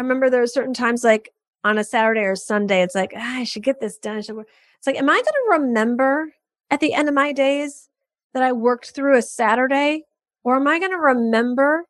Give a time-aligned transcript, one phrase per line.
[0.00, 1.32] remember there are certain times like
[1.64, 4.18] on a Saturday or Sunday, it's like, ah, I should get this done.
[4.18, 6.32] It's like, am I going to remember
[6.70, 7.88] at the end of my days
[8.32, 10.04] that I worked through a Saturday?
[10.42, 11.84] Or am I going to remember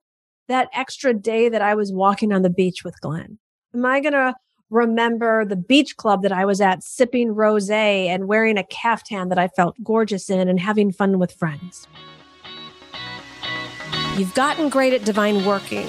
[0.49, 3.39] that extra day that I was walking on the beach with Glenn?
[3.73, 4.35] Am I going to
[4.71, 9.39] remember the beach club that I was at sipping rose and wearing a caftan that
[9.39, 11.87] I felt gorgeous in and having fun with friends?
[14.17, 15.89] You've gotten great at divine working,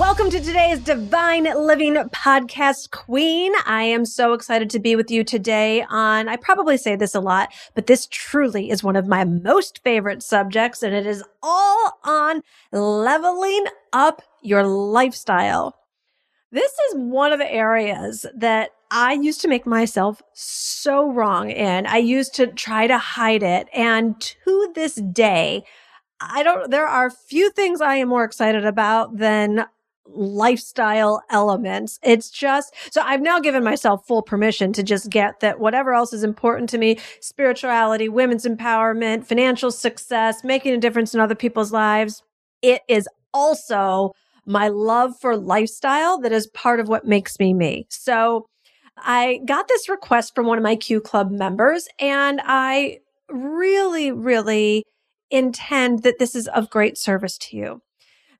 [0.00, 3.52] Welcome to today's Divine Living Podcast Queen.
[3.66, 7.20] I am so excited to be with you today on, I probably say this a
[7.20, 11.98] lot, but this truly is one of my most favorite subjects, and it is all
[12.02, 12.40] on
[12.72, 15.76] leveling up your lifestyle.
[16.50, 21.86] This is one of the areas that I used to make myself so wrong in.
[21.86, 23.68] I used to try to hide it.
[23.74, 25.62] And to this day,
[26.22, 29.66] I don't, there are few things I am more excited about than
[30.14, 31.98] lifestyle elements.
[32.02, 36.12] It's just, so I've now given myself full permission to just get that whatever else
[36.12, 41.72] is important to me, spirituality, women's empowerment, financial success, making a difference in other people's
[41.72, 42.22] lives.
[42.62, 44.12] It is also
[44.46, 47.86] my love for lifestyle that is part of what makes me me.
[47.90, 48.46] So
[48.96, 54.84] I got this request from one of my Q Club members and I really, really
[55.30, 57.80] intend that this is of great service to you.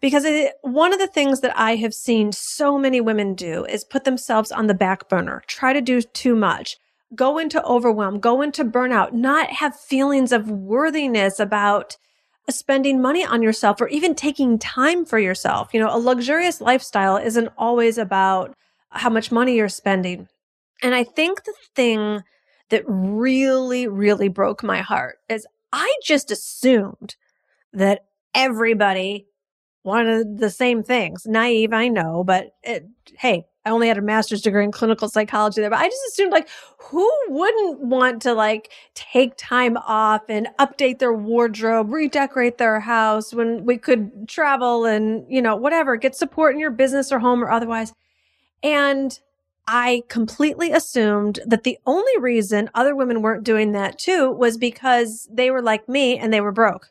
[0.00, 3.84] Because it, one of the things that I have seen so many women do is
[3.84, 6.78] put themselves on the back burner, try to do too much,
[7.14, 11.96] go into overwhelm, go into burnout, not have feelings of worthiness about
[12.48, 15.72] spending money on yourself or even taking time for yourself.
[15.72, 18.54] You know, a luxurious lifestyle isn't always about
[18.90, 20.28] how much money you're spending.
[20.82, 22.22] And I think the thing
[22.70, 27.16] that really, really broke my heart is I just assumed
[27.72, 29.26] that everybody
[29.84, 31.26] wanted the same things.
[31.26, 32.86] Naive, I know, but it,
[33.18, 36.32] hey, I only had a master's degree in clinical psychology there, but I just assumed
[36.32, 36.48] like
[36.78, 43.34] who wouldn't want to like take time off and update their wardrobe, redecorate their house
[43.34, 47.44] when we could travel and, you know, whatever, get support in your business or home
[47.44, 47.92] or otherwise.
[48.62, 49.18] And
[49.68, 55.28] I completely assumed that the only reason other women weren't doing that too was because
[55.30, 56.90] they were like me and they were broke.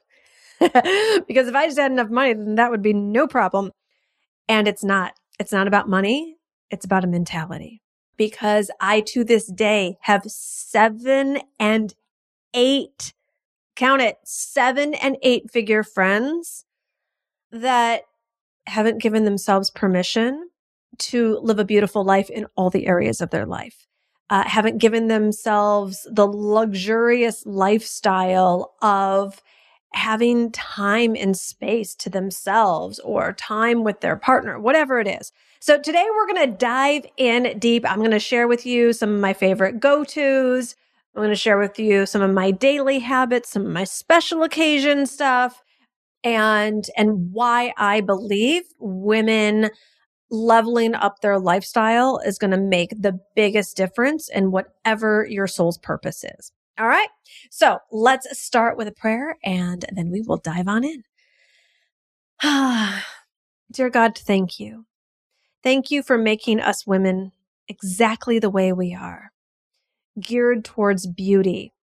[1.28, 3.72] because if I just had enough money, then that would be no problem.
[4.48, 5.14] And it's not.
[5.40, 6.38] It's not about money.
[6.70, 7.82] It's about a mentality.
[8.18, 11.94] Because I, to this day, have seven and
[12.54, 13.14] eight,
[13.76, 16.66] count it, seven and eight figure friends
[17.52, 18.04] that
[18.68, 20.50] haven't given themselves permission
[20.98, 23.88] to live a beautiful life in all the areas of their life.
[24.30, 29.42] Uh, haven't given themselves the luxurious lifestyle of
[29.94, 35.32] having time and space to themselves or time with their partner, whatever it is.
[35.60, 37.90] So today we're going to dive in deep.
[37.90, 40.76] I'm going to share with you some of my favorite go tos.
[41.16, 44.44] I'm going to share with you some of my daily habits, some of my special
[44.44, 45.64] occasion stuff
[46.24, 49.70] and, and why I believe women
[50.32, 55.78] leveling up their lifestyle is going to make the biggest difference in whatever your soul's
[55.78, 56.52] purpose is.
[56.80, 57.10] All right.
[57.52, 61.04] So let's start with a prayer and then we will dive on in.
[63.72, 64.86] Dear God, thank you.
[65.62, 67.34] Thank you for making us women
[67.68, 69.32] exactly the way we are,
[70.20, 71.74] geared towards beauty,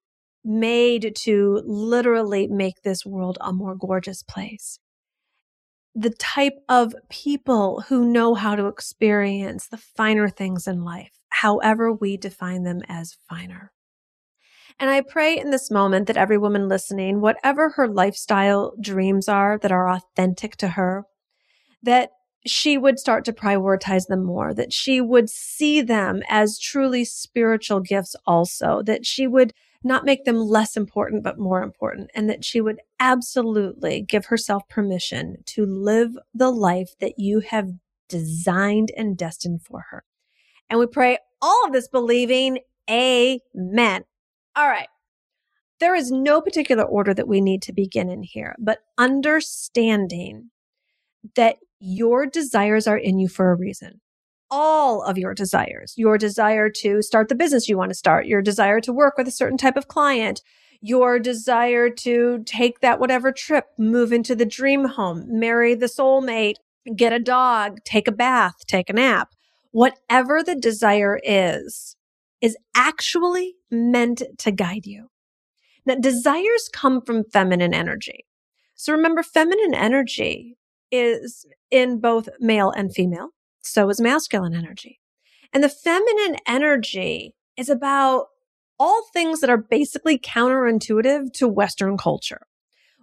[0.43, 4.79] made to literally make this world a more gorgeous place.
[5.95, 11.93] The type of people who know how to experience the finer things in life, however
[11.93, 13.73] we define them as finer.
[14.79, 19.59] And I pray in this moment that every woman listening, whatever her lifestyle dreams are
[19.59, 21.05] that are authentic to her,
[21.83, 22.11] that
[22.45, 27.81] she would start to prioritize them more, that she would see them as truly spiritual
[27.81, 29.53] gifts also, that she would
[29.83, 34.69] not make them less important, but more important, and that she would absolutely give herself
[34.69, 37.71] permission to live the life that you have
[38.09, 40.05] designed and destined for her.
[40.69, 44.05] And we pray all of this believing, Amen.
[44.57, 44.89] All right.
[45.81, 50.51] There is no particular order that we need to begin in here, but understanding
[51.37, 54.01] that your desires are in you for a reason.
[54.51, 58.43] all of your desires, your desire to start the business you want to start, your
[58.43, 60.43] desire to work with a certain type of client,
[60.81, 66.57] your desire to take that whatever trip, move into the dream home, marry the soulmate,
[66.97, 69.31] get a dog, take a bath, take a nap.
[69.73, 71.97] Whatever the desire is,
[72.41, 75.09] is actually meant to guide you.
[75.85, 78.27] Now, desires come from feminine energy.
[78.75, 80.57] So remember, feminine energy
[80.91, 83.29] is in both male and female.
[83.63, 85.01] So is masculine energy.
[85.53, 88.27] And the feminine energy is about
[88.79, 92.43] all things that are basically counterintuitive to Western culture.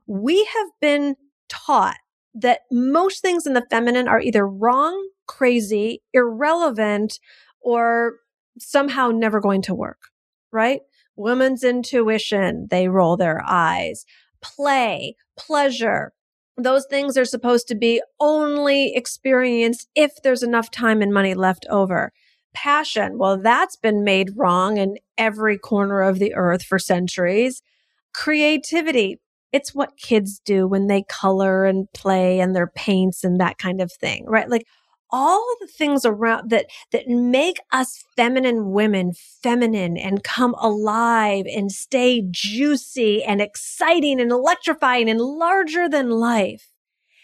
[0.05, 1.15] We have been
[1.49, 1.97] taught
[2.35, 7.19] that most things in the feminine are either wrong, crazy, irrelevant,
[7.61, 8.17] or
[8.59, 10.09] somehow never going to work,
[10.51, 10.81] right?
[11.15, 14.05] Women's intuition, they roll their eyes.
[14.41, 16.13] Play, pleasure,
[16.57, 21.65] those things are supposed to be only experienced if there's enough time and money left
[21.69, 22.11] over.
[22.53, 27.63] Passion, well, that's been made wrong in every corner of the earth for centuries.
[28.13, 29.19] Creativity,
[29.51, 33.81] it's what kids do when they color and play and their paints and that kind
[33.81, 34.49] of thing, right?
[34.49, 34.67] Like
[35.13, 39.13] all the things around that that make us feminine women
[39.43, 46.71] feminine and come alive and stay juicy and exciting and electrifying and larger than life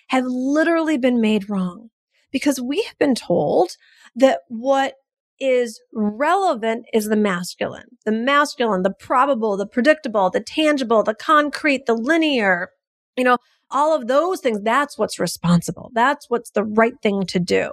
[0.10, 1.90] have literally been made wrong.
[2.32, 3.72] Because we have been told
[4.16, 4.94] that what
[5.40, 11.88] is relevant is the masculine, the masculine, the probable, the predictable, the tangible, the concrete,
[11.88, 12.70] the linear,
[13.18, 13.38] you know,
[13.72, 14.62] all of those things.
[14.62, 15.92] That's what's responsible.
[15.94, 17.72] That's what's the right thing to do.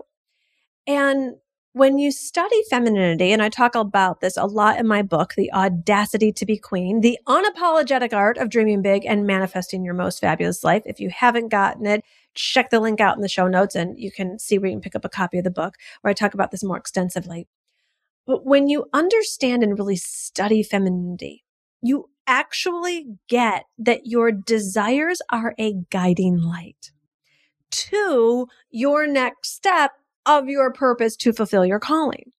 [0.87, 1.37] And
[1.73, 5.53] when you study femininity, and I talk about this a lot in my book, The
[5.53, 10.65] Audacity to Be Queen, the unapologetic art of dreaming big and manifesting your most fabulous
[10.65, 10.83] life.
[10.87, 12.03] If you haven't gotten it,
[12.33, 14.81] check the link out in the show notes and you can see where you can
[14.81, 17.47] pick up a copy of the book where I talk about this more extensively.
[18.27, 21.45] But when you understand and really study femininity,
[21.83, 26.93] you actually get that your desires are a guiding light
[27.71, 29.93] to your next step
[30.25, 32.33] of your purpose to fulfill your calling.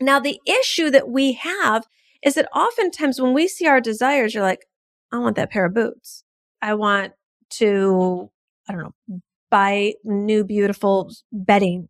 [0.00, 1.86] Now, the issue that we have
[2.22, 4.66] is that oftentimes when we see our desires, you're like,
[5.12, 6.24] I want that pair of boots.
[6.60, 7.12] I want
[7.50, 8.30] to,
[8.68, 9.20] I don't know,
[9.50, 11.88] buy new beautiful bedding.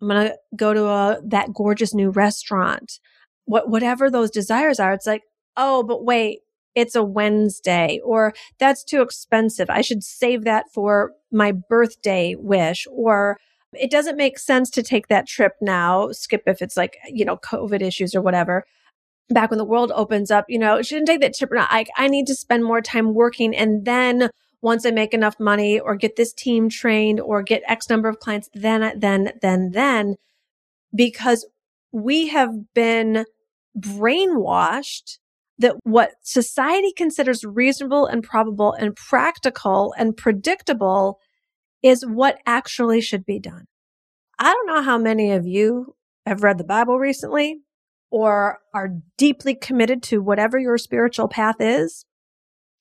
[0.00, 2.98] I'm going to go to a, that gorgeous new restaurant.
[3.44, 5.22] What, whatever those desires are, it's like,
[5.56, 6.40] oh, but wait,
[6.74, 9.68] it's a Wednesday or that's too expensive.
[9.70, 13.38] I should save that for my birthday wish or
[13.74, 17.38] it doesn't make sense to take that trip now, skip if it's like, you know,
[17.38, 18.64] COVID issues or whatever.
[19.30, 21.66] Back when the world opens up, you know, shouldn't take that trip now.
[21.70, 23.56] I, I need to spend more time working.
[23.56, 24.28] And then
[24.60, 28.20] once I make enough money or get this team trained or get X number of
[28.20, 30.16] clients, then, then, then, then,
[30.94, 31.46] because
[31.92, 33.24] we have been
[33.78, 35.18] brainwashed
[35.62, 41.18] that what society considers reasonable and probable and practical and predictable
[41.82, 43.66] is what actually should be done.
[44.38, 47.60] I don't know how many of you have read the Bible recently
[48.10, 52.04] or are deeply committed to whatever your spiritual path is.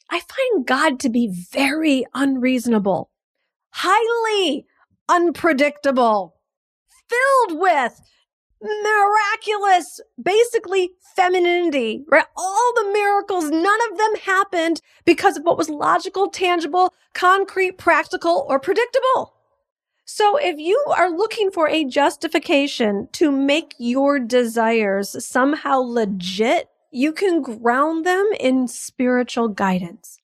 [0.09, 3.09] I find God to be very unreasonable,
[3.69, 4.65] highly
[5.07, 6.35] unpredictable,
[7.09, 8.01] filled with
[8.61, 12.25] miraculous, basically femininity, right?
[12.37, 18.45] All the miracles, none of them happened because of what was logical, tangible, concrete, practical,
[18.47, 19.33] or predictable.
[20.05, 27.13] So if you are looking for a justification to make your desires somehow legit, you
[27.13, 30.19] can ground them in spiritual guidance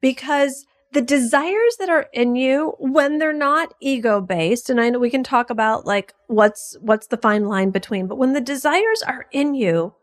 [0.00, 4.98] because the desires that are in you when they're not ego based and i know
[4.98, 9.02] we can talk about like what's what's the fine line between but when the desires
[9.02, 9.94] are in you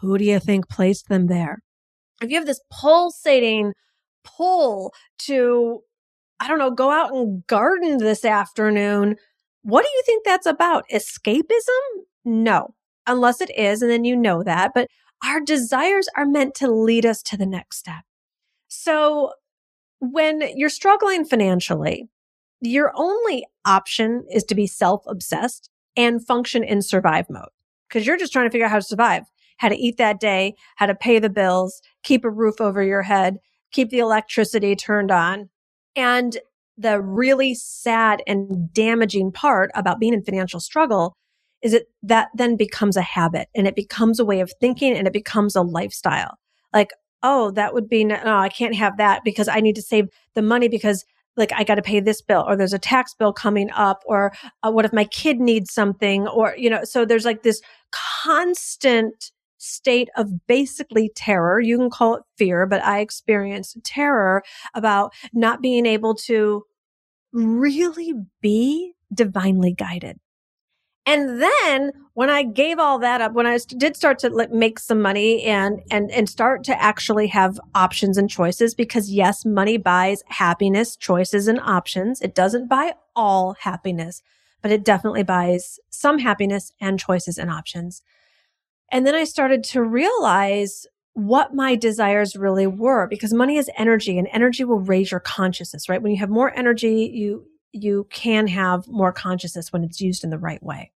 [0.00, 1.62] who do you think placed them there?
[2.22, 3.72] If you have this pulsating
[4.22, 5.80] pull to
[6.40, 9.16] i don't know go out and garden this afternoon
[9.62, 10.84] what do you think that's about?
[10.92, 12.04] Escapism?
[12.24, 12.74] No
[13.06, 14.88] unless it is and then you know that but
[15.24, 18.04] our desires are meant to lead us to the next step.
[18.68, 19.32] So
[20.00, 22.08] when you're struggling financially,
[22.60, 27.48] your only option is to be self obsessed and function in survive mode
[27.88, 29.24] because you're just trying to figure out how to survive,
[29.58, 33.02] how to eat that day, how to pay the bills, keep a roof over your
[33.02, 33.38] head,
[33.72, 35.48] keep the electricity turned on.
[35.96, 36.38] And
[36.78, 41.14] the really sad and damaging part about being in financial struggle
[41.62, 45.06] is that that then becomes a habit and it becomes a way of thinking and
[45.06, 46.38] it becomes a lifestyle.
[46.72, 46.90] Like,
[47.22, 50.42] oh, that would be, no, I can't have that because I need to save the
[50.42, 51.04] money because
[51.36, 54.32] like I got to pay this bill or there's a tax bill coming up or
[54.62, 57.62] uh, what if my kid needs something or you know so there's like this
[57.92, 61.60] constant state of basically terror.
[61.60, 64.42] You can call it fear but I experienced terror
[64.74, 66.64] about not being able to
[67.32, 70.18] really be divinely guided
[71.10, 75.02] and then when I gave all that up, when I did start to make some
[75.02, 80.22] money and, and, and start to actually have options and choices, because yes, money buys
[80.28, 82.20] happiness, choices and options.
[82.20, 84.22] It doesn't buy all happiness,
[84.62, 88.02] but it definitely buys some happiness and choices and options.
[88.92, 94.16] And then I started to realize what my desires really were because money is energy
[94.16, 96.00] and energy will raise your consciousness, right?
[96.00, 100.30] When you have more energy, you, you can have more consciousness when it's used in
[100.30, 100.92] the right way.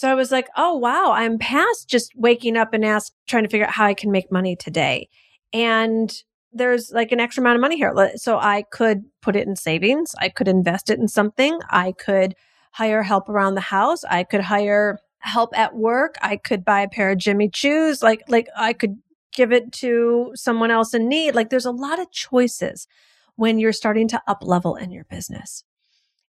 [0.00, 3.50] So I was like, oh, wow, I'm past just waking up and ask, trying to
[3.50, 5.10] figure out how I can make money today.
[5.52, 6.10] And
[6.54, 7.92] there's like an extra amount of money here.
[8.16, 10.14] So I could put it in savings.
[10.18, 11.60] I could invest it in something.
[11.68, 12.34] I could
[12.72, 14.02] hire help around the house.
[14.04, 16.14] I could hire help at work.
[16.22, 18.02] I could buy a pair of Jimmy Choos.
[18.02, 18.96] Like, like I could
[19.34, 21.34] give it to someone else in need.
[21.34, 22.88] Like there's a lot of choices
[23.36, 25.62] when you're starting to up level in your business.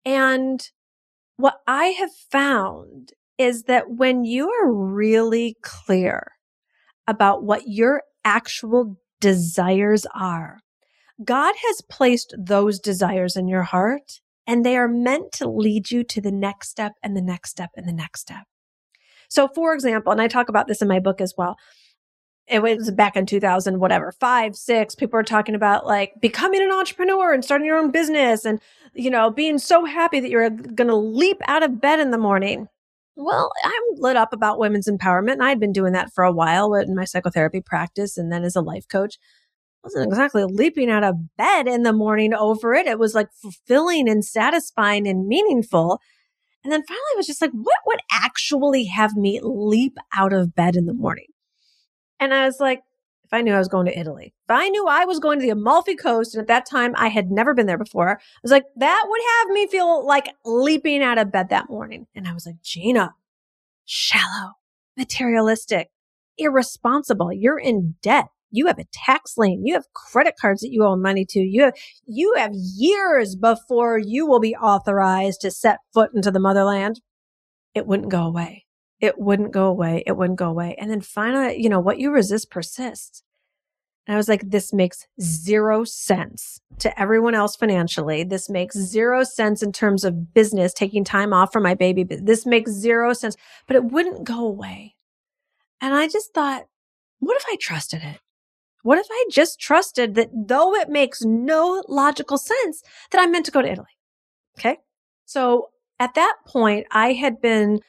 [0.05, 0.71] And
[1.39, 6.33] what I have found is that when you are really clear
[7.07, 10.59] about what your actual desires are,
[11.25, 16.05] God has placed those desires in your heart and they are meant to lead you
[16.05, 18.45] to the next step and the next step and the next step.
[19.29, 21.57] So, for example, and I talk about this in my book as well.
[22.47, 26.71] It was back in 2000, whatever, five, six, people were talking about like becoming an
[26.71, 28.61] entrepreneur and starting your own business and,
[28.93, 32.19] you know, being so happy that you're going to leap out of bed in the
[32.19, 32.69] morning.
[33.17, 36.75] Well, I'm lit up about women's empowerment, and I'd been doing that for a while
[36.75, 39.19] in my psychotherapy practice and then as a life coach.
[39.85, 42.87] I wasn't exactly leaping out of bed in the morning over it.
[42.87, 46.01] It was like fulfilling and satisfying and meaningful.
[46.65, 50.55] And then finally, I was just like, what would actually have me leap out of
[50.55, 51.27] bed in the morning?
[52.19, 52.83] And I was like,
[53.25, 55.43] if I knew I was going to Italy, if I knew I was going to
[55.43, 58.53] the Amalfi Coast, and at that time I had never been there before, I was
[58.53, 62.07] like, that would have me feel like leaping out of bed that morning.
[62.15, 63.15] And I was like, Gina,
[63.85, 64.53] shallow,
[64.97, 65.89] materialistic,
[66.37, 67.33] irresponsible.
[67.33, 68.27] You're in debt.
[68.51, 69.65] You have a tax lien.
[69.65, 71.41] You have credit cards that you owe money to.
[71.41, 71.75] You have,
[72.07, 77.01] you have years before you will be authorized to set foot into the motherland.
[77.75, 78.64] It wouldn't go away
[79.01, 80.03] it wouldn't go away.
[80.07, 80.77] It wouldn't go away.
[80.79, 83.23] And then finally, you know, what you resist persists.
[84.07, 88.23] And I was like, this makes zero sense to everyone else financially.
[88.23, 92.05] This makes zero sense in terms of business, taking time off for my baby.
[92.05, 93.37] This makes zero sense,
[93.67, 94.95] but it wouldn't go away.
[95.81, 96.65] And I just thought,
[97.21, 98.21] what if I trusted it?
[98.83, 103.47] What if I just trusted that though it makes no logical sense that I'm meant
[103.47, 103.87] to go to Italy?
[104.59, 104.77] Okay.
[105.25, 107.81] So at that point, I had been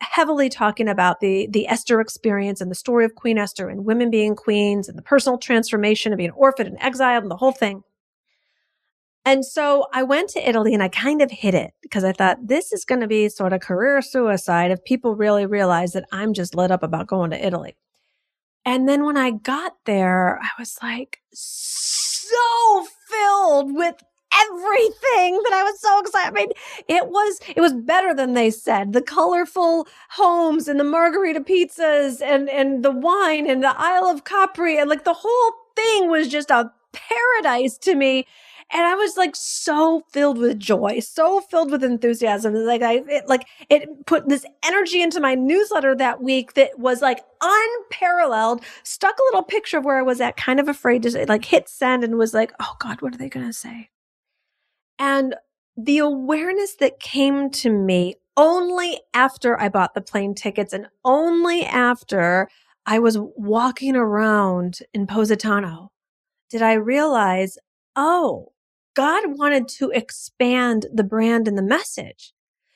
[0.00, 4.10] heavily talking about the, the Esther experience and the story of Queen Esther and women
[4.10, 7.82] being queens and the personal transformation of being orphaned and exiled and the whole thing.
[9.24, 12.46] And so I went to Italy and I kind of hit it because I thought
[12.46, 16.32] this is going to be sort of career suicide if people really realize that I'm
[16.32, 17.76] just lit up about going to Italy.
[18.64, 24.02] And then when I got there, I was like so filled with
[24.34, 26.28] everything that I was so excited.
[26.28, 26.50] I mean,
[26.88, 28.92] it was it was better than they said.
[28.92, 34.24] The colorful homes and the margarita pizzas and and the wine and the Isle of
[34.24, 38.26] Capri and like the whole thing was just a paradise to me.
[38.70, 42.52] And I was like so filled with joy, so filled with enthusiasm.
[42.54, 47.00] Like I, it, like it put this energy into my newsletter that week that was
[47.00, 48.62] like unparalleled.
[48.82, 51.66] Stuck a little picture of where I was at, kind of afraid to like hit
[51.70, 53.88] send and was like, oh God, what are they to say?
[54.98, 55.36] And
[55.76, 61.64] the awareness that came to me only after I bought the plane tickets and only
[61.64, 62.48] after
[62.86, 65.92] I was walking around in Positano
[66.50, 67.58] did I realize,
[67.96, 68.52] oh,
[68.94, 72.32] God wanted to expand the brand and the message.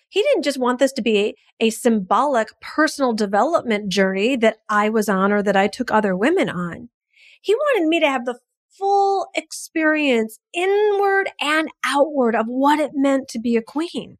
[0.09, 5.09] He didn't just want this to be a, symbolic personal development journey that I was
[5.09, 6.91] on or that I took other women on.
[7.41, 8.38] He wanted me to have the
[8.79, 14.19] full experience inward and outward of what it meant to be a queen.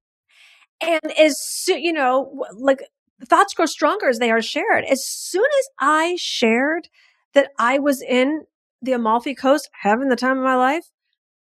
[0.81, 2.83] And as you know, like
[3.25, 4.85] thoughts grow stronger as they are shared.
[4.85, 6.89] As soon as I shared
[7.35, 8.43] that I was in
[8.81, 10.91] the Amalfi Coast having the time of my life,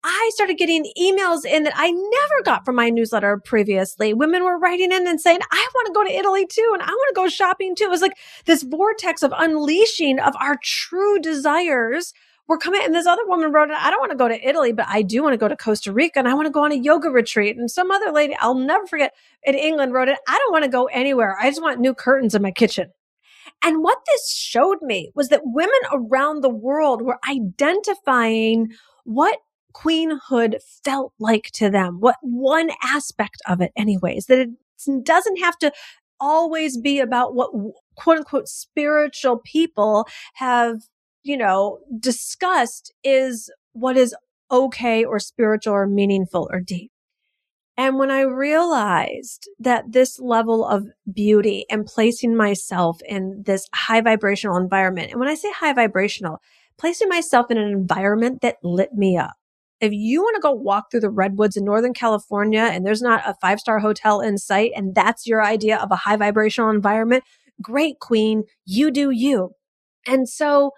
[0.03, 4.13] I started getting emails in that I never got from my newsletter previously.
[4.13, 6.69] Women were writing in and saying, I want to go to Italy too.
[6.73, 7.85] And I want to go shopping too.
[7.85, 12.13] It was like this vortex of unleashing of our true desires
[12.49, 12.81] we're coming.
[12.83, 15.21] And this other woman wrote, I don't want to go to Italy, but I do
[15.21, 17.55] want to go to Costa Rica and I want to go on a yoga retreat.
[17.55, 19.13] And some other lady, I'll never forget
[19.43, 21.37] in England wrote it, I don't want to go anywhere.
[21.39, 22.89] I just want new curtains in my kitchen.
[23.63, 28.69] And what this showed me was that women around the world were identifying
[29.03, 29.37] what
[29.73, 34.49] queenhood felt like to them, what one aspect of it, anyways, that it
[35.03, 35.71] doesn't have to
[36.19, 37.51] always be about what
[37.95, 40.81] quote unquote spiritual people have,
[41.23, 44.15] you know, discussed is what is
[44.51, 46.91] okay or spiritual or meaningful or deep.
[47.77, 54.01] And when I realized that this level of beauty and placing myself in this high
[54.01, 56.41] vibrational environment, and when I say high vibrational,
[56.77, 59.33] placing myself in an environment that lit me up.
[59.79, 63.21] If you want to go walk through the redwoods in Northern California and there's not
[63.25, 67.23] a five star hotel in sight and that's your idea of a high vibrational environment,
[67.61, 69.51] great queen, you do you.
[70.05, 70.71] And so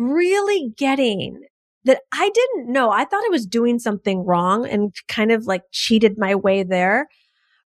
[0.00, 1.42] really getting
[1.84, 2.90] that I didn't know.
[2.90, 7.08] I thought I was doing something wrong and kind of like cheated my way there.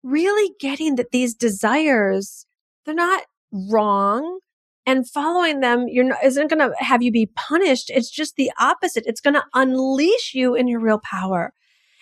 [0.03, 2.45] Really getting that these desires,
[2.85, 3.23] they're not
[3.71, 4.39] wrong
[4.85, 7.89] and following them you're not, isn't going to have you be punished.
[7.89, 9.03] It's just the opposite.
[9.05, 11.53] It's going to unleash you in your real power.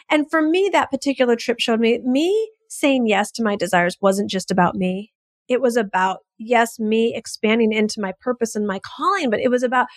[0.09, 4.29] And for me, that particular trip showed me me saying yes to my desires wasn't
[4.29, 5.11] just about me.
[5.51, 9.63] It was about, yes, me expanding into my purpose and my calling, but it was
[9.63, 9.87] about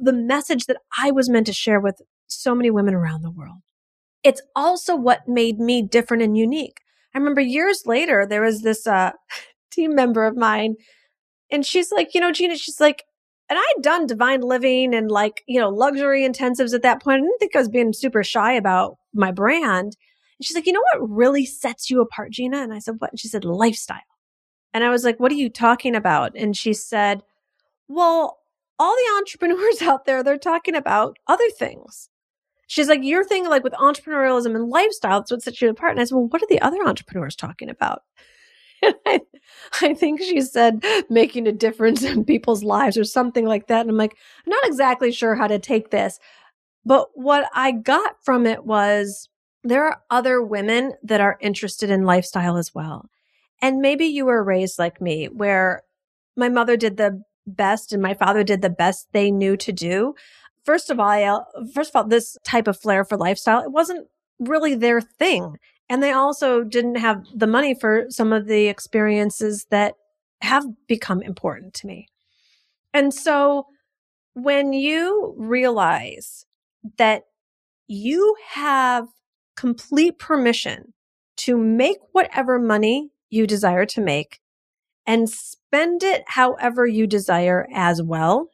[0.00, 3.58] the message that I was meant to share with so many women around the world.
[4.22, 6.78] It's also what made me different and unique.
[7.14, 9.12] I remember years later, there was this uh,
[9.70, 10.76] team member of mine
[11.50, 13.04] and she's like, you know, Gina, she's like,
[13.48, 17.18] and I had done divine living and like, you know, luxury intensives at that point.
[17.18, 19.94] I didn't think I was being super shy about my brand.
[20.38, 22.58] And she's like, you know what really sets you apart, Gina?
[22.58, 23.10] And I said, what?
[23.10, 23.98] And she said, lifestyle.
[24.74, 26.32] And I was like, what are you talking about?
[26.36, 27.22] And she said,
[27.88, 28.40] well,
[28.78, 32.10] all the entrepreneurs out there, they're talking about other things.
[32.66, 35.92] She's like, you're thinking like with entrepreneurialism and lifestyle, that's what sets you apart.
[35.92, 38.02] And I said, well, what are the other entrepreneurs talking about?
[39.06, 39.20] I,
[39.80, 43.82] I think she said making a difference in people's lives or something like that.
[43.82, 46.18] And I'm like, I'm not exactly sure how to take this.
[46.84, 49.28] But what I got from it was
[49.62, 53.08] there are other women that are interested in lifestyle as well.
[53.64, 55.84] And maybe you were raised like me, where
[56.36, 60.14] my mother did the best and my father did the best they knew to do.
[60.66, 64.06] First of all, first of all, this type of flair for lifestyle, it wasn't
[64.38, 65.56] really their thing.
[65.88, 69.94] And they also didn't have the money for some of the experiences that
[70.42, 72.08] have become important to me.
[72.92, 73.66] And so
[74.34, 76.44] when you realize
[76.98, 77.22] that
[77.88, 79.08] you have
[79.56, 80.92] complete permission
[81.36, 84.40] to make whatever money you desire to make
[85.06, 88.48] and spend it however you desire as well,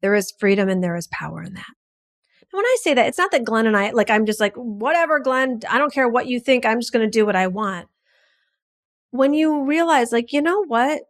[0.00, 1.74] there is freedom and there is power in that
[2.52, 5.20] when I say that, it's not that Glenn and I, like, I'm just like, whatever,
[5.20, 6.66] Glenn, I don't care what you think.
[6.66, 7.88] I'm just going to do what I want.
[9.10, 11.02] When you realize, like, you know what?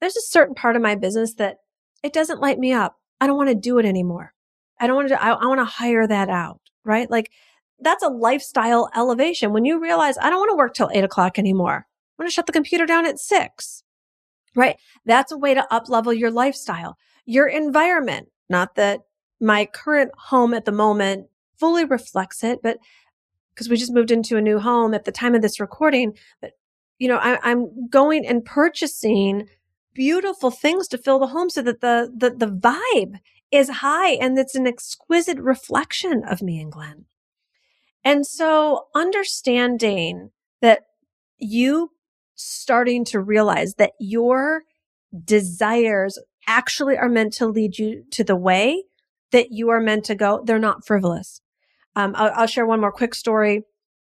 [0.00, 1.58] There's a certain part of my business that
[2.02, 2.96] it doesn't light me up.
[3.20, 4.34] I don't want to do it anymore.
[4.80, 7.08] I don't want to, I, I want to hire that out, right?
[7.10, 7.30] Like,
[7.80, 9.52] that's a lifestyle elevation.
[9.52, 11.86] When you realize, I don't want to work till eight o'clock anymore.
[12.18, 13.82] I want to shut the computer down at six,
[14.54, 14.76] right?
[15.04, 16.96] That's a way to up level your lifestyle,
[17.26, 18.28] your environment.
[18.48, 19.00] Not that
[19.40, 21.26] my current home at the moment
[21.58, 22.78] fully reflects it, but
[23.54, 26.52] because we just moved into a new home at the time of this recording, but
[26.98, 29.48] you know, I, am going and purchasing
[29.92, 33.18] beautiful things to fill the home so that the, the, the vibe
[33.50, 37.04] is high and it's an exquisite reflection of me and Glenn.
[38.04, 40.82] And so understanding that
[41.38, 41.90] you
[42.34, 44.62] starting to realize that your
[45.24, 48.84] desires actually are meant to lead you to the way
[49.32, 50.42] that you are meant to go.
[50.44, 51.40] They're not frivolous.
[51.96, 53.62] Um, I'll, I'll, share one more quick story.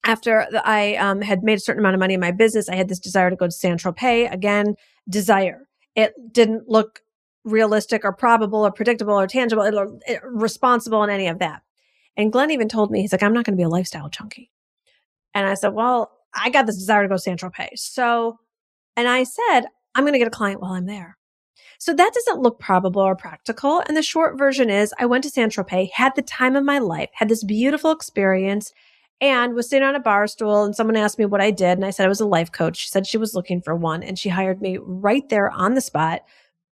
[0.05, 2.89] After I um, had made a certain amount of money in my business, I had
[2.89, 4.33] this desire to go to San Tropez.
[4.33, 4.75] Again,
[5.09, 5.67] desire.
[5.95, 7.01] It didn't look
[7.45, 11.63] realistic or probable or predictable or tangible, or, or responsible in any of that.
[12.17, 14.51] And Glenn even told me, he's like, I'm not going to be a lifestyle junkie.
[15.35, 17.79] And I said, well, I got this desire to go to San Tropez.
[17.79, 18.39] So,
[18.97, 19.63] and I said,
[19.95, 21.17] I'm going to get a client while I'm there.
[21.79, 23.83] So that doesn't look probable or practical.
[23.87, 26.79] And the short version is I went to San Tropez, had the time of my
[26.79, 28.73] life, had this beautiful experience
[29.21, 31.79] and was sitting on a bar stool and someone asked me what I did.
[31.79, 32.79] And I said I was a life coach.
[32.79, 35.81] She said she was looking for one and she hired me right there on the
[35.81, 36.23] spot,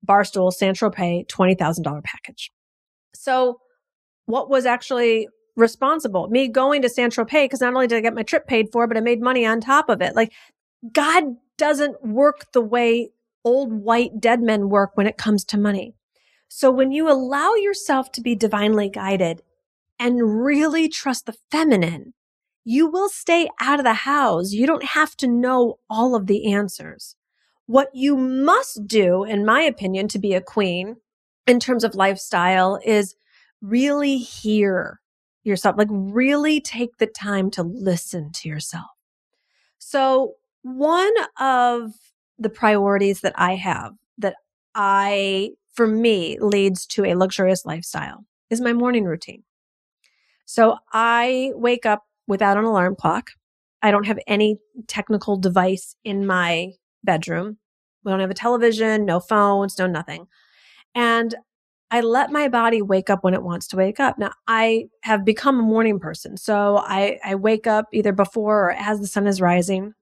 [0.06, 2.52] Barstool, San Tropez, $20,000 package.
[3.13, 3.60] So
[4.26, 6.28] what was actually responsible?
[6.28, 8.88] Me going to San Tropez because not only did I get my trip paid for,
[8.88, 10.15] but I made money on top of it.
[10.15, 10.32] Like
[10.93, 13.10] God doesn't work the way
[13.43, 15.93] old white dead men work when it comes to money.
[16.48, 19.41] So when you allow yourself to be divinely guided
[20.00, 22.13] and really trust the feminine,
[22.63, 24.52] you will stay out of the house.
[24.52, 27.15] You don't have to know all of the answers.
[27.65, 30.98] What you must do, in my opinion, to be a queen
[31.46, 33.15] in terms of lifestyle is
[33.62, 35.00] really hear
[35.49, 38.86] yourself, like really take the time to listen to yourself.
[39.79, 40.33] So
[40.63, 41.93] one of
[42.38, 44.36] the priorities that I have that
[44.75, 49.43] I, for me, leads to a luxurious lifestyle is my morning routine.
[50.45, 53.31] So I wake up without an alarm clock.
[53.81, 57.57] I don't have any technical device in my bedroom.
[58.03, 60.27] We don't have a television, no phones, no nothing.
[60.95, 61.36] And
[61.89, 64.17] I let my body wake up when it wants to wake up.
[64.17, 66.36] Now I have become a morning person.
[66.36, 69.93] So I, I wake up either before or as the sun is rising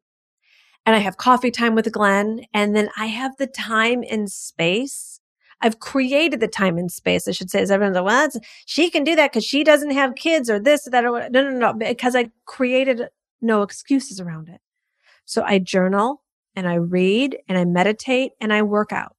[0.86, 2.42] and I have coffee time with Glenn.
[2.54, 5.20] And then I have the time and space.
[5.62, 8.30] I've created the time and space, I should say, is everyone's like, well,
[8.66, 11.32] she can do that because she doesn't have kids or this or that or what.
[11.32, 13.04] No, no, no, because I created
[13.42, 14.60] no excuses around it.
[15.24, 16.24] So I journal
[16.56, 19.16] and I read and I meditate and I work out.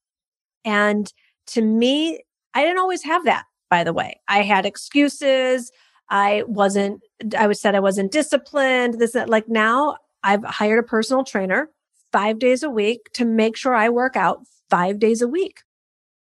[0.64, 1.12] And
[1.48, 2.20] to me,
[2.56, 4.18] I didn't always have that, by the way.
[4.28, 5.70] I had excuses.
[6.08, 7.02] I wasn't,
[7.36, 8.94] I was said I wasn't disciplined.
[8.94, 11.68] This, that, like now I've hired a personal trainer
[12.12, 14.40] five days a week to make sure I work out
[14.70, 15.58] five days a week.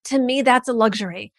[0.04, 1.34] To me, that's a luxury.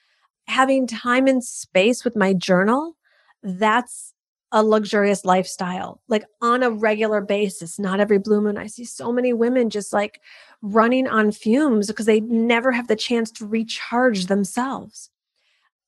[0.48, 2.96] Having time and space with my journal,
[3.42, 4.13] that's
[4.54, 8.56] a luxurious lifestyle, like on a regular basis, not every blue moon.
[8.56, 10.22] I see so many women just like
[10.62, 15.10] running on fumes because they never have the chance to recharge themselves.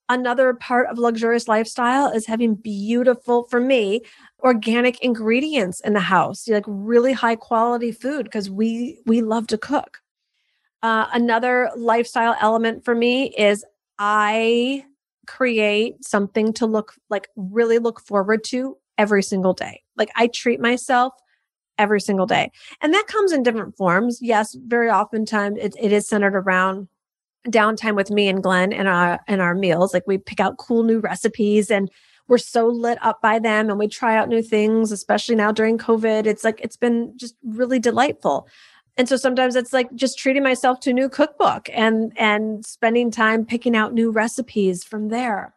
[0.09, 4.01] Another part of luxurious lifestyle is having beautiful, for me,
[4.39, 9.57] organic ingredients in the house, like really high quality food because we we love to
[9.59, 9.99] cook.
[10.81, 13.63] Uh, another lifestyle element for me is
[13.97, 14.85] I
[15.25, 19.81] create something to look like really look forward to every single day.
[19.95, 21.13] Like I treat myself
[21.77, 22.51] every single day.
[22.81, 24.19] And that comes in different forms.
[24.21, 26.87] Yes, very oftentimes it, it is centered around
[27.47, 29.93] downtime with me and Glenn and our and our meals.
[29.93, 31.89] Like we pick out cool new recipes and
[32.27, 35.77] we're so lit up by them and we try out new things, especially now during
[35.77, 36.25] COVID.
[36.25, 38.47] It's like it's been just really delightful.
[38.97, 43.11] And so sometimes it's like just treating myself to a new cookbook and and spending
[43.11, 45.53] time picking out new recipes from there.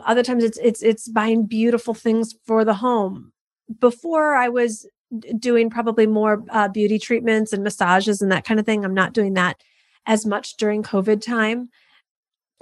[0.00, 3.32] Other times it's it's it's buying beautiful things for the home.
[3.80, 4.86] Before I was
[5.38, 8.84] doing probably more uh, beauty treatments and massages and that kind of thing.
[8.84, 9.62] I'm not doing that
[10.06, 11.70] as much during COVID time.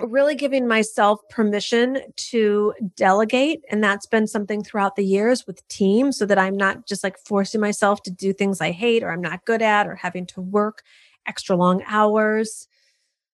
[0.01, 3.63] Really giving myself permission to delegate.
[3.71, 7.17] And that's been something throughout the years with teams so that I'm not just like
[7.19, 10.41] forcing myself to do things I hate or I'm not good at or having to
[10.41, 10.83] work
[11.27, 12.67] extra long hours.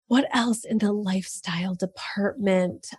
[0.08, 2.90] What else in the lifestyle department?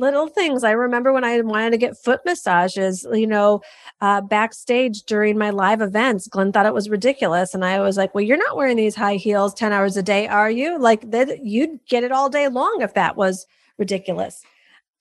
[0.00, 0.64] Little things.
[0.64, 3.60] I remember when I wanted to get foot massages, you know,
[4.00, 7.54] uh, backstage during my live events, Glenn thought it was ridiculous.
[7.54, 10.26] And I was like, well, you're not wearing these high heels 10 hours a day,
[10.26, 10.78] are you?
[10.78, 13.46] Like that you'd get it all day long if that was
[13.78, 14.42] ridiculous.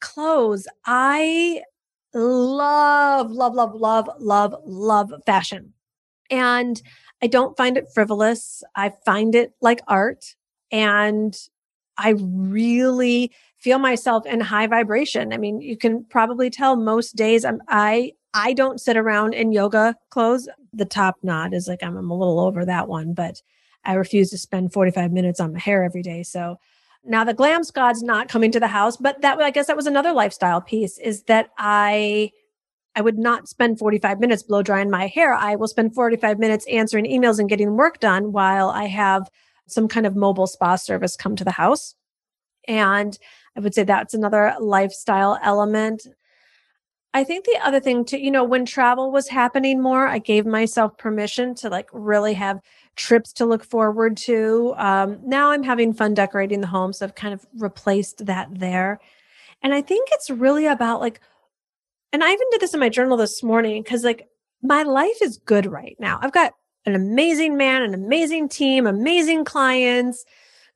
[0.01, 0.67] Clothes.
[0.85, 1.63] I
[2.13, 5.73] love, love, love, love, love, love fashion.
[6.29, 6.81] And
[7.21, 8.63] I don't find it frivolous.
[8.75, 10.35] I find it like art.
[10.71, 11.35] And
[11.99, 15.33] I really feel myself in high vibration.
[15.33, 19.51] I mean, you can probably tell most days I'm, I, I don't sit around in
[19.51, 20.47] yoga clothes.
[20.71, 23.41] The top knot is like, I'm, I'm a little over that one, but
[23.83, 26.23] I refuse to spend 45 minutes on my hair every day.
[26.23, 26.57] So
[27.03, 29.87] now the glam squad's not coming to the house, but that, I guess that was
[29.87, 32.31] another lifestyle piece is that I,
[32.95, 35.33] I would not spend 45 minutes blow drying my hair.
[35.33, 39.29] I will spend 45 minutes answering emails and getting work done while I have
[39.71, 41.95] some kind of mobile spa service come to the house.
[42.67, 43.17] And
[43.57, 46.07] I would say that's another lifestyle element.
[47.13, 50.45] I think the other thing too, you know, when travel was happening more, I gave
[50.45, 52.59] myself permission to like really have
[52.95, 54.75] trips to look forward to.
[54.77, 56.93] Um, now I'm having fun decorating the home.
[56.93, 58.99] So I've kind of replaced that there.
[59.63, 61.19] And I think it's really about like,
[62.13, 64.27] and I even did this in my journal this morning because like
[64.61, 66.19] my life is good right now.
[66.21, 66.53] I've got
[66.85, 70.25] an amazing man, an amazing team, amazing clients,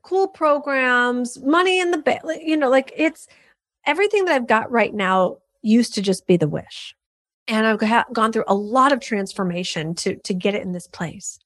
[0.04, 2.22] cool programs, money in the bank.
[2.42, 3.28] You know, like it's
[3.86, 6.96] everything that I've got right now used to just be the wish.
[7.48, 10.88] And I've ha- gone through a lot of transformation to to get it in this
[10.88, 11.40] place.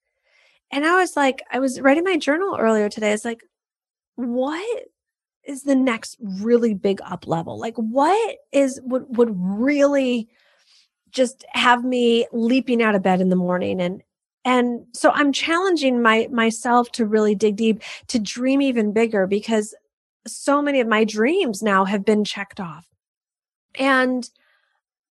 [0.71, 3.13] And I was like, I was writing my journal earlier today.
[3.13, 3.43] It's like,
[4.15, 4.83] what
[5.45, 7.57] is the next really big up level?
[7.57, 10.27] Like, what is would would really
[11.11, 14.03] just have me leaping out of bed in the morning and
[14.47, 19.75] and so i'm challenging my myself to really dig deep to dream even bigger because
[20.27, 22.85] so many of my dreams now have been checked off.
[23.75, 24.29] And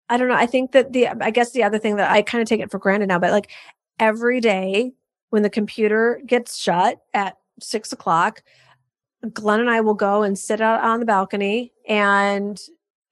[0.10, 0.36] I don't know.
[0.36, 2.72] I think that the, I guess the other thing that I kind of take it
[2.72, 3.50] for granted now, but like
[4.00, 4.94] every day
[5.30, 8.44] when the computer gets shut at six o'clock,
[9.34, 11.74] Glenn and I will go and sit out on the balcony.
[11.88, 12.60] And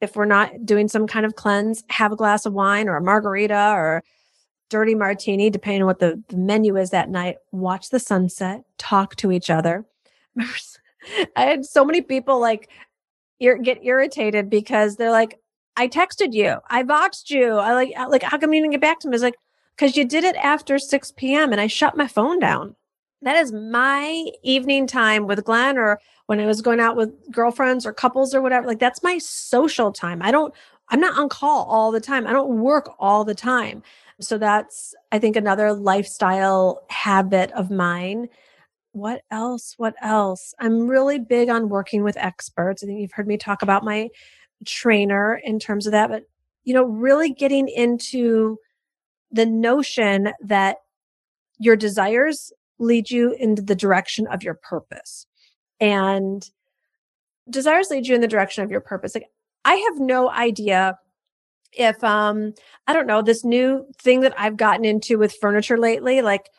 [0.02, 3.02] if we're not doing some kind of cleanse, have a glass of wine or a
[3.02, 4.04] margarita or
[4.69, 9.15] dirty martini, depending on what the, the menu is that night, watch the sunset, talk
[9.17, 9.86] to each other.
[11.36, 12.69] I had so many people like
[13.39, 15.39] ir- get irritated because they're like,
[15.76, 17.54] I texted you, I Voxed you.
[17.54, 19.15] I like, uh, like, how come you didn't get back to me?
[19.15, 19.38] It's like,
[19.76, 21.52] because you did it after 6 p.m.
[21.52, 22.76] and I shut my phone down.
[23.23, 27.86] That is my evening time with Glenn or when I was going out with girlfriends
[27.86, 28.67] or couples or whatever.
[28.67, 30.21] Like that's my social time.
[30.21, 30.54] I don't,
[30.89, 32.28] I'm not on call all the time.
[32.28, 33.82] I don't work all the time.
[34.21, 38.28] So that's, I think, another lifestyle habit of mine.
[38.91, 39.73] What else?
[39.78, 40.54] What else?
[40.60, 42.84] I'm really big on working with experts.
[42.84, 44.10] I think you've heard me talk about my
[44.65, 46.23] trainer in terms of that, but
[46.63, 48.58] you know, really getting into
[49.32, 50.78] the notion that
[51.60, 55.26] your desires lead you into the direction of your purpose.
[55.80, 56.47] And
[57.49, 59.15] desires lead you in the direction of your purpose.
[59.15, 59.30] Like
[59.65, 60.97] I have no idea
[61.78, 62.54] if um
[62.88, 66.50] I don't know, this new thing that I've gotten into with furniture lately, like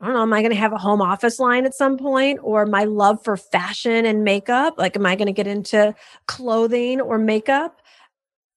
[0.00, 2.40] I don't know, am I going to have a home office line at some point
[2.42, 4.74] or my love for fashion and makeup?
[4.76, 5.94] Like, am I going to get into
[6.26, 7.80] clothing or makeup?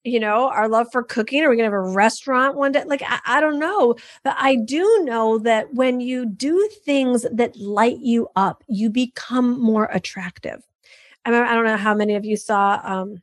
[0.06, 1.44] you know, our love for cooking?
[1.44, 2.84] Are we going to have a restaurant one day?
[2.86, 3.96] Like, I, I, don't know.
[4.24, 9.60] But I do know that when you do things that light you up, you become
[9.60, 10.62] more attractive.
[11.26, 13.18] I, I don't know how many of you saw um,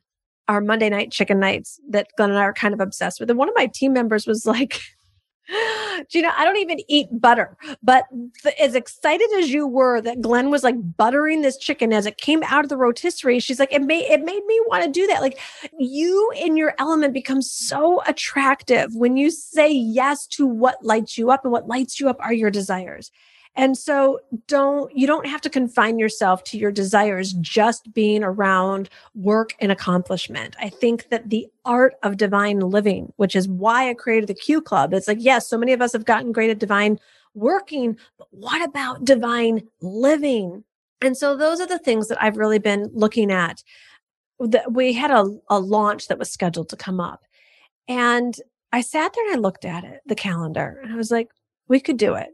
[0.53, 3.29] our Monday night chicken nights that Glenn and I are kind of obsessed with.
[3.29, 4.79] And one of my team members was like,
[6.09, 8.05] Gina, I don't even eat butter, but
[8.43, 12.17] the, as excited as you were that Glenn was like buttering this chicken as it
[12.17, 15.05] came out of the rotisserie, she's like, it made it made me want to do
[15.07, 15.21] that.
[15.21, 15.39] Like
[15.77, 21.29] you in your element becomes so attractive when you say yes to what lights you
[21.29, 23.11] up, and what lights you up are your desires.
[23.55, 28.89] And so don't, you don't have to confine yourself to your desires just being around
[29.13, 30.55] work and accomplishment.
[30.59, 34.59] I think that the art of divine living, which is why I created the Q
[34.59, 36.99] Club, it's like, yes, so many of us have gotten great at divine
[37.35, 40.63] working, but what about divine living?
[41.01, 43.63] And so those are the things that I've really been looking at.
[44.39, 47.23] That we had a, a launch that was scheduled to come up.
[47.87, 48.35] And
[48.71, 51.29] I sat there and I looked at it, the calendar, and I was like,
[51.67, 52.29] we could do it.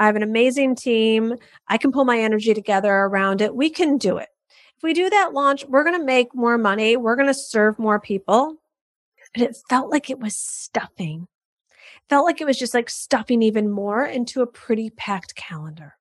[0.00, 1.36] I have an amazing team.
[1.68, 3.54] I can pull my energy together around it.
[3.54, 4.30] We can do it.
[4.48, 6.96] If we do that launch, we're going to make more money.
[6.96, 8.56] We're going to serve more people.
[9.34, 11.28] And it felt like it was stuffing.
[11.70, 15.96] It felt like it was just like stuffing even more into a pretty packed calendar.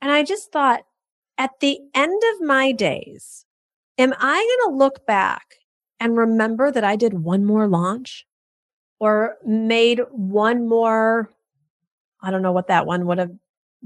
[0.00, 0.84] And I just thought
[1.36, 3.44] at the end of my days,
[3.98, 5.56] am I going to look back
[6.00, 8.26] and remember that I did one more launch
[8.98, 11.30] or made one more
[12.22, 13.32] I don't know what that one would have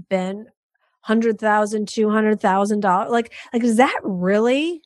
[0.09, 0.47] been.
[1.01, 3.11] Hundred thousand, two hundred thousand dollars.
[3.11, 4.83] Like, like, does that really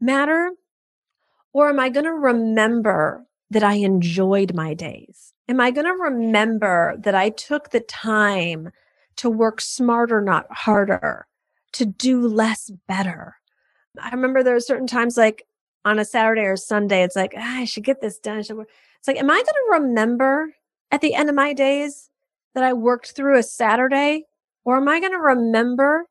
[0.00, 0.52] matter?
[1.52, 5.32] Or am I going to remember that I enjoyed my days?
[5.48, 8.70] Am I going to remember that I took the time
[9.16, 11.26] to work smarter, not harder,
[11.72, 13.36] to do less better?
[14.00, 15.44] I remember there are certain times like
[15.84, 18.38] on a Saturday or Sunday, it's like, ah, I should get this done.
[18.38, 20.52] It's like, am I going to remember
[20.90, 22.10] at the end of my days
[22.58, 24.24] that I worked through a Saturday?
[24.64, 26.06] Or am I going to remember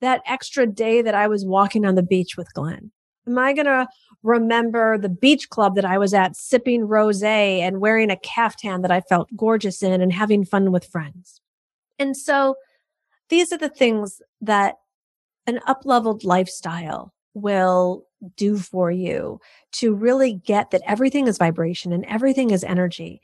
[0.00, 2.90] that extra day that I was walking on the beach with Glenn?
[3.26, 3.86] Am I going to
[4.22, 8.90] remember the beach club that I was at sipping rose and wearing a caftan that
[8.90, 11.42] I felt gorgeous in and having fun with friends?
[11.98, 12.54] And so
[13.28, 14.76] these are the things that
[15.46, 19.38] an up-leveled lifestyle will do for you
[19.72, 23.20] to really get that everything is vibration and everything is energy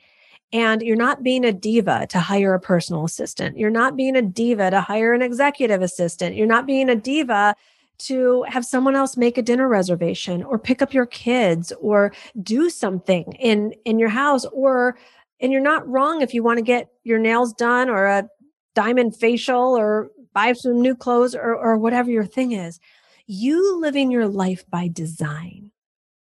[0.53, 3.59] and you're not being a diva to hire a personal assistant.
[3.59, 6.37] You're not being a diva to hire an executive assistant.
[6.37, 7.57] You're not being a diva
[7.99, 12.69] to have someone else make a dinner reservation or pick up your kids or do
[12.71, 14.99] something in in your house or
[15.41, 18.29] and you're not wrong if you want to get your nails done or a
[18.75, 22.79] diamond facial or buy some new clothes or or whatever your thing is.
[23.27, 25.73] You living your life by design.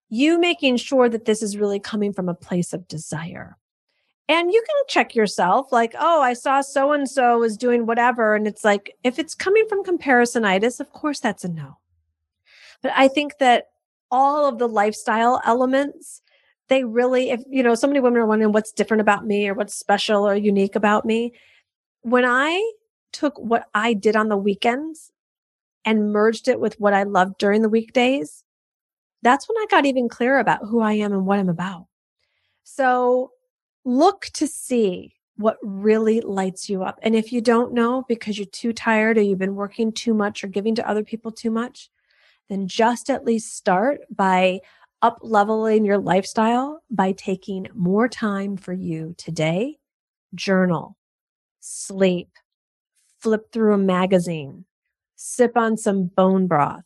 [0.08, 3.56] You making sure that this is really coming from a place of desire.
[4.28, 8.34] And you can check yourself like, oh, I saw so and so was doing whatever.
[8.34, 11.78] And it's like, if it's coming from comparisonitis, of course that's a no.
[12.82, 13.66] But I think that
[14.10, 16.22] all of the lifestyle elements,
[16.68, 19.54] they really, if, you know, so many women are wondering what's different about me or
[19.54, 21.32] what's special or unique about me.
[22.02, 22.72] When I
[23.12, 25.12] took what I did on the weekends
[25.84, 28.42] and merged it with what I loved during the weekdays,
[29.22, 31.86] that's when I got even clearer about who I am and what I'm about.
[32.64, 33.30] So
[33.86, 36.98] look to see what really lights you up.
[37.02, 40.42] And if you don't know because you're too tired or you've been working too much
[40.42, 41.88] or giving to other people too much,
[42.48, 44.60] then just at least start by
[45.02, 49.78] up leveling your lifestyle by taking more time for you today.
[50.34, 50.96] Journal,
[51.60, 52.30] sleep,
[53.20, 54.64] flip through a magazine,
[55.14, 56.84] sip on some bone broth,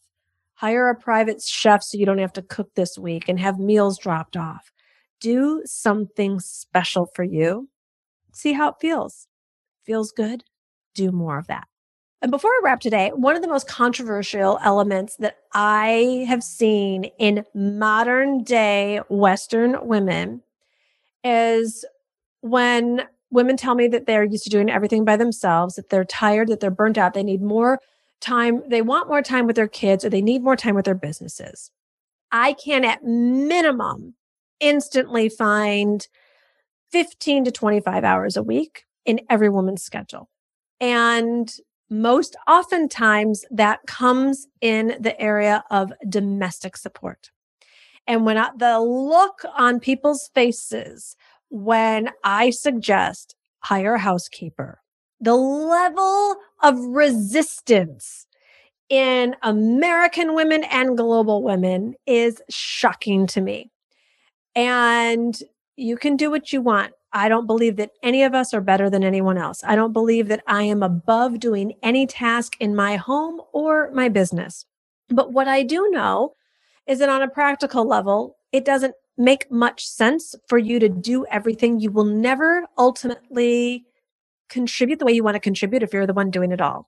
[0.55, 3.97] hire a private chef so you don't have to cook this week and have meals
[3.97, 4.71] dropped off.
[5.20, 7.68] Do something special for you.
[8.33, 9.28] See how it feels.
[9.85, 10.44] Feels good?
[10.94, 11.68] Do more of that.
[12.22, 17.04] And before I wrap today, one of the most controversial elements that I have seen
[17.18, 20.42] in modern day Western women
[21.24, 21.85] is
[22.42, 26.48] when women tell me that they're used to doing everything by themselves, that they're tired,
[26.48, 27.78] that they're burnt out, they need more
[28.20, 30.94] time, they want more time with their kids, or they need more time with their
[30.94, 31.70] businesses.
[32.33, 34.14] I can at minimum
[34.61, 36.07] instantly find
[36.92, 40.29] 15 to 25 hours a week in every woman's schedule.
[40.81, 41.53] And
[41.88, 47.31] most oftentimes that comes in the area of domestic support.
[48.07, 51.16] And when I, the look on people's faces
[51.51, 54.81] when I suggest hire a housekeeper,
[55.20, 58.27] the level of resistance
[58.88, 63.70] in American women and global women is shocking to me.
[64.55, 65.39] And
[65.77, 66.93] you can do what you want.
[67.13, 69.63] I don't believe that any of us are better than anyone else.
[69.65, 74.09] I don't believe that I am above doing any task in my home or my
[74.09, 74.65] business.
[75.09, 76.35] But what I do know
[76.87, 81.27] is that on a practical level, it doesn't make much sense for you to do
[81.27, 81.81] everything.
[81.81, 83.85] You will never ultimately
[84.49, 86.87] contribute the way you want to contribute if you're the one doing it all.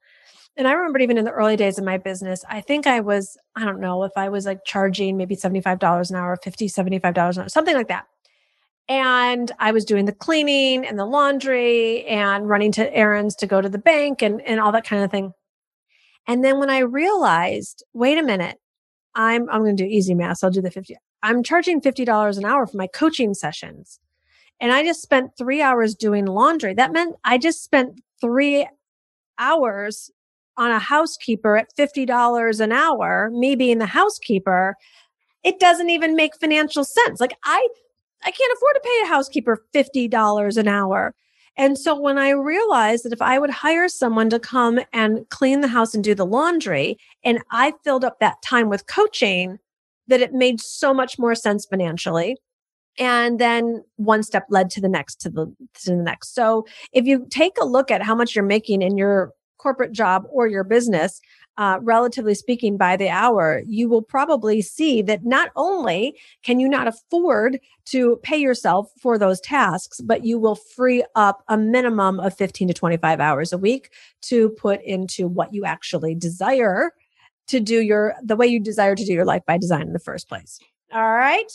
[0.56, 3.38] And I remember even in the early days of my business, I think I was,
[3.56, 7.42] I don't know if I was like charging maybe $75 an hour, $50, $75 an
[7.42, 8.06] hour, something like that.
[8.88, 13.62] And I was doing the cleaning and the laundry and running to errands to go
[13.62, 15.32] to the bank and, and all that kind of thing.
[16.26, 18.58] And then when I realized, wait a minute,
[19.14, 20.38] I'm, I'm going to do easy math.
[20.38, 20.96] So I'll do the 50.
[21.22, 24.00] I'm charging $50 an hour for my coaching sessions.
[24.60, 26.74] And I just spent three hours doing laundry.
[26.74, 28.66] That meant I just spent three
[29.38, 30.10] hours
[30.56, 34.76] on a housekeeper at $50 an hour, me being the housekeeper.
[35.42, 37.20] It doesn't even make financial sense.
[37.20, 37.66] Like I
[38.24, 41.14] I can't afford to pay a housekeeper $50 an hour.
[41.56, 45.60] And so when I realized that if I would hire someone to come and clean
[45.60, 49.58] the house and do the laundry, and I filled up that time with coaching,
[50.08, 52.36] that it made so much more sense financially.
[52.98, 55.46] And then one step led to the next, to the,
[55.82, 56.34] to the next.
[56.34, 59.32] So if you take a look at how much you're making in your
[59.62, 61.20] corporate job or your business,
[61.58, 66.68] uh, relatively speaking, by the hour, you will probably see that not only can you
[66.68, 72.18] not afford to pay yourself for those tasks, but you will free up a minimum
[72.20, 73.90] of 15 to 25 hours a week
[74.22, 76.92] to put into what you actually desire
[77.48, 79.98] to do your, the way you desire to do your life by design in the
[79.98, 80.58] first place.
[80.92, 81.52] All right.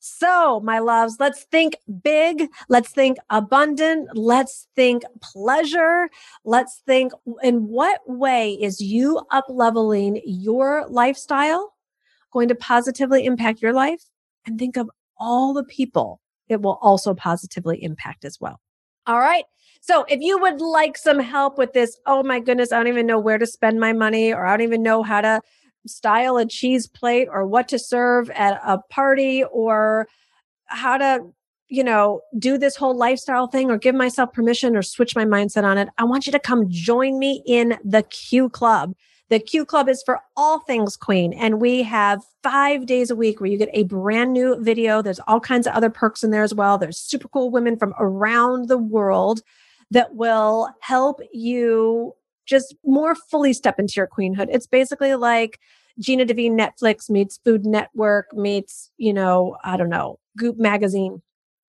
[0.00, 2.48] So, my loves, let's think big.
[2.68, 4.08] Let's think abundant.
[4.14, 6.08] Let's think pleasure.
[6.44, 7.12] Let's think
[7.42, 11.74] in what way is you up leveling your lifestyle
[12.32, 14.02] going to positively impact your life?
[14.44, 18.60] And think of all the people it will also positively impact as well.
[19.06, 19.44] All right.
[19.80, 23.06] So if you would like some help with this, oh my goodness, I don't even
[23.06, 25.40] know where to spend my money or I don't even know how to
[25.86, 30.08] style a cheese plate or what to serve at a party or
[30.66, 31.20] how to
[31.68, 35.64] you know do this whole lifestyle thing or give myself permission or switch my mindset
[35.64, 35.88] on it.
[35.98, 38.94] I want you to come join me in the q club.
[39.28, 41.32] The q club is for all things queen.
[41.32, 45.02] And we have five days a week where you get a brand new video.
[45.02, 46.78] There's all kinds of other perks in there as well.
[46.78, 49.40] There's super cool women from around the world
[49.90, 52.14] that will help you
[52.46, 54.48] just more fully step into your queenhood.
[54.50, 55.60] It's basically like
[55.98, 61.22] Gina DeVee Netflix meets Food Network meets, you know, I don't know, Goop magazine.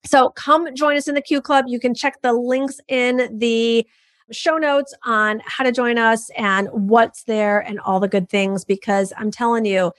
[0.05, 1.65] So come join us in the Q Club.
[1.67, 3.85] You can check the links in the
[4.31, 8.65] show notes on how to join us and what's there and all the good things
[8.65, 9.91] because I'm telling you,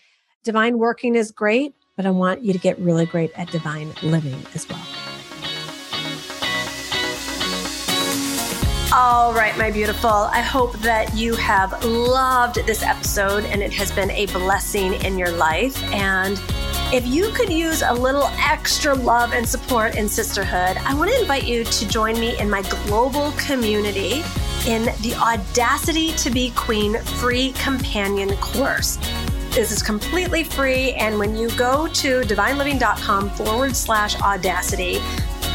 [0.44, 4.40] divine working is great, but I want you to get really great at divine living
[4.54, 5.07] as well.
[9.00, 10.10] All right, my beautiful.
[10.10, 15.16] I hope that you have loved this episode and it has been a blessing in
[15.16, 15.80] your life.
[15.92, 16.32] And
[16.92, 21.20] if you could use a little extra love and support in sisterhood, I want to
[21.20, 24.24] invite you to join me in my global community
[24.66, 28.98] in the Audacity to Be Queen free companion course.
[29.50, 30.92] This is completely free.
[30.92, 35.00] And when you go to divineliving.com forward slash audacity,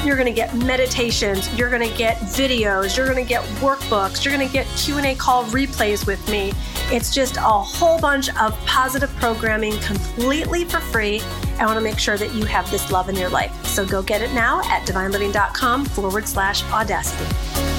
[0.05, 4.25] you're going to get meditations, you're going to get videos, you're going to get workbooks,
[4.25, 6.51] you're going to get Q&A call replays with me.
[6.91, 11.21] It's just a whole bunch of positive programming completely for free.
[11.57, 13.65] I want to make sure that you have this love in your life.
[13.65, 17.72] So go get it now at divineliving.com forward slash audacity.